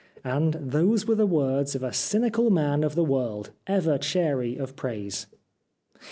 And 0.23 0.53
these 0.73 1.05
were 1.07 1.13
the 1.13 1.27
words 1.27 1.75
of 1.75 1.83
a 1.83 1.93
cynical 1.93 2.49
man 2.49 2.83
of 2.83 2.95
the 2.95 3.03
world, 3.03 3.51
ever 3.67 3.99
chary 3.99 4.55
of 4.57 4.75
praise. 4.75 5.27